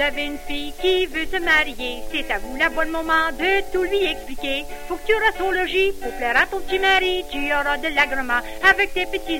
[0.00, 3.82] avez une fille qui veut se marier, c'est à vous la bonne moment de tout
[3.84, 4.64] lui expliquer.
[4.88, 7.94] Faut que tu restes au logis pour plaire à ton petit mari, tu auras de
[7.94, 9.38] l'agrément avec tes petits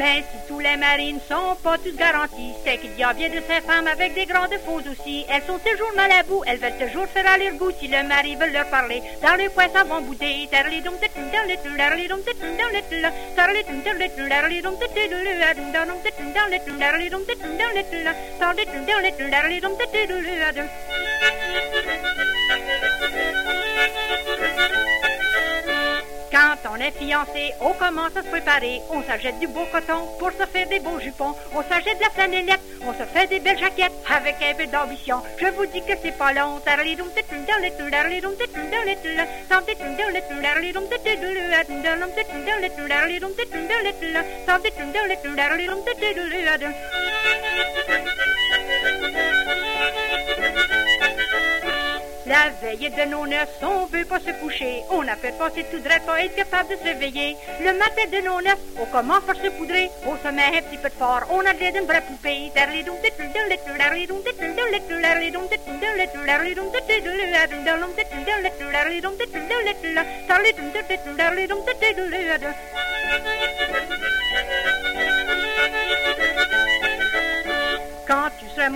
[0.00, 3.28] Mais si tous les maris ne sont pas tous garantis, c'est qu'il y a bien
[3.28, 5.26] de ces femmes avec des grandes fausses aussi.
[5.28, 8.02] Elles sont toujours mal à bout, elles veulent toujours faire aller le goût si le
[8.04, 9.02] mari veut leur parler.
[9.20, 10.20] Dans le coin, ça va bouder.
[26.70, 28.80] On est fiancé, on commence à se préparer.
[28.90, 31.34] On s'achète du beau coton pour se faire des beaux jupons.
[31.52, 35.22] On s'achète de la flanellette, on se fait des belles jaquettes avec un peu d'ambition.
[35.38, 36.60] Je vous dis que c'est pas long.
[52.40, 54.82] La veille de nos noces, on veut pas se coucher.
[54.90, 57.36] On a fait passer tout droit pas être capable de se réveiller.
[57.60, 59.90] Le matin de nos noces, on commence par se poudrer.
[60.06, 62.50] On se met un petit peu de fort, on a l'air d'une vraie poupée.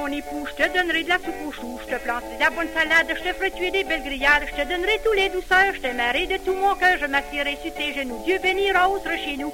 [0.00, 1.40] Mon époux, je te donnerai de la soupe
[1.82, 4.62] je te planterai de la bonne salade, je te ferai tuer des belles grillades, je
[4.62, 7.92] te donnerai tous les douceurs, je t'aimerai de tout mon cœur, je m'assierai sur tes
[7.92, 8.22] genoux.
[8.24, 9.52] Dieu bénira au chez nous.